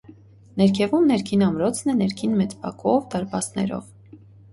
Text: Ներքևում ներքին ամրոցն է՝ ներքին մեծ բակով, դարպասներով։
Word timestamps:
Ներքևում 0.59 1.03
ներքին 1.09 1.43
ամրոցն 1.47 1.91
է՝ 1.93 1.95
ներքին 1.99 2.33
մեծ 2.39 2.55
բակով, 2.63 3.05
դարպասներով։ 3.13 3.93